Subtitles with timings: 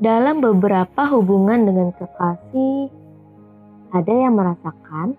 [0.00, 2.88] Dalam beberapa hubungan dengan kekasih,
[3.92, 5.12] ada yang merasakan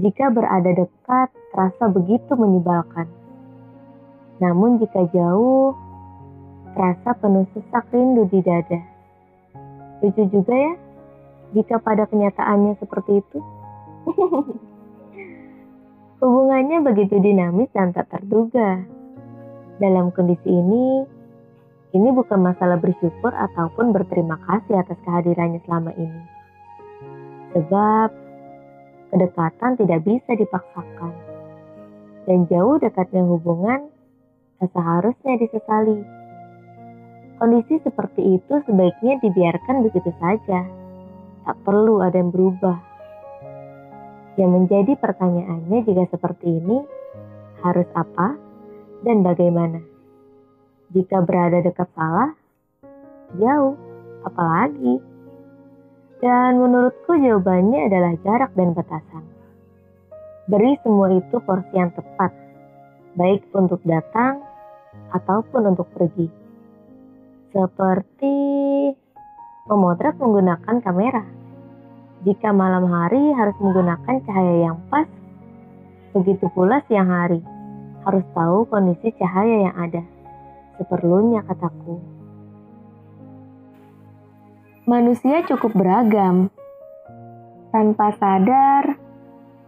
[0.00, 3.04] jika berada dekat terasa begitu menyebalkan.
[4.40, 5.76] Namun jika jauh,
[6.72, 8.80] terasa penuh sesak rindu di dada.
[10.00, 10.72] Lucu juga ya,
[11.52, 13.38] jika pada kenyataannya seperti itu.
[16.24, 18.80] Hubungannya begitu dinamis dan tak terduga.
[19.76, 21.17] Dalam kondisi ini,
[21.96, 26.22] ini bukan masalah bersyukur ataupun berterima kasih atas kehadirannya selama ini.
[27.56, 28.08] Sebab
[29.08, 31.12] kedekatan tidak bisa dipaksakan.
[32.28, 33.88] Dan jauh dekatnya hubungan
[34.60, 36.04] seharusnya disesali.
[37.40, 40.68] Kondisi seperti itu sebaiknya dibiarkan begitu saja.
[41.48, 42.76] Tak perlu ada yang berubah.
[44.36, 46.84] Yang menjadi pertanyaannya jika seperti ini,
[47.64, 48.36] harus apa
[49.08, 49.97] dan bagaimana?
[50.92, 52.32] Jika berada dekat salah,
[53.36, 53.76] jauh,
[54.24, 54.96] apalagi?
[56.18, 59.24] Dan menurutku jawabannya adalah jarak dan batasan.
[60.48, 62.32] Beri semua itu porsi yang tepat,
[63.14, 64.40] baik untuk datang
[65.12, 66.26] ataupun untuk pergi.
[67.52, 68.36] Seperti
[69.68, 71.38] memotret menggunakan kamera
[72.26, 75.06] jika malam hari harus menggunakan cahaya yang pas,
[76.10, 77.38] begitu pula siang hari
[78.02, 80.02] harus tahu kondisi cahaya yang ada.
[80.78, 81.98] Seperlunya kataku.
[84.88, 86.48] Manusia cukup beragam.
[87.74, 88.96] Tanpa sadar,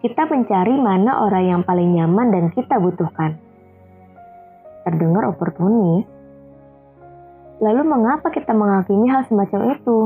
[0.01, 3.37] kita mencari mana orang yang paling nyaman dan kita butuhkan.
[4.89, 6.09] Terdengar oportunis.
[7.61, 9.99] Lalu mengapa kita menghakimi hal semacam itu?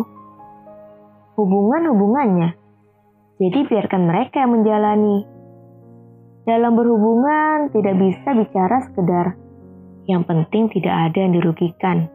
[1.34, 2.54] hubungan-hubungannya.
[3.42, 5.26] Jadi biarkan mereka yang menjalani.
[6.46, 9.26] Dalam berhubungan tidak bisa bicara sekedar
[10.04, 12.08] yang penting tidak ada yang dirugikan.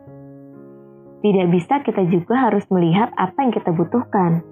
[1.19, 4.45] Tidak bisa kita juga harus melihat apa yang kita butuhkan.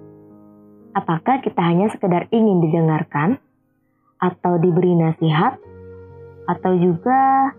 [0.92, 3.40] Apakah kita hanya sekedar ingin didengarkan
[4.18, 5.56] atau diberi nasihat
[6.48, 7.54] atau juga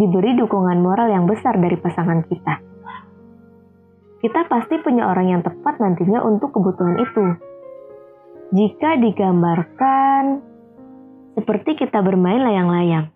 [0.00, 2.70] diberi dukungan moral yang besar dari pasangan kita
[4.20, 7.24] kita pasti punya orang yang tepat nantinya untuk kebutuhan itu.
[8.52, 10.44] Jika digambarkan
[11.40, 13.08] seperti kita bermain layang-layang,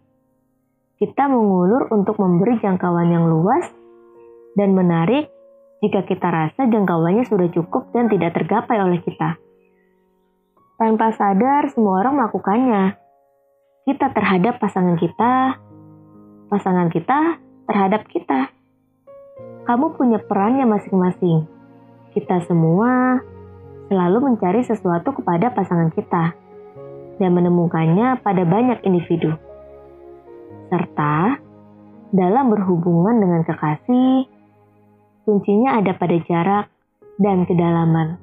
[1.05, 3.69] kita mengulur untuk memberi jangkauan yang luas
[4.57, 5.29] dan menarik
[5.85, 9.37] jika kita rasa jangkauannya sudah cukup dan tidak tergapai oleh kita.
[10.81, 12.97] Tanpa sadar, semua orang melakukannya.
[13.85, 15.61] Kita terhadap pasangan kita,
[16.49, 17.37] pasangan kita
[17.69, 18.49] terhadap kita
[19.65, 21.49] kamu punya perannya masing-masing.
[22.13, 23.21] Kita semua
[23.89, 26.37] selalu mencari sesuatu kepada pasangan kita
[27.17, 29.33] dan menemukannya pada banyak individu.
[30.75, 31.39] Serta
[32.11, 34.27] dalam berhubungan dengan kekasih,
[35.23, 36.67] kuncinya ada pada jarak
[37.23, 38.19] dan kedalaman.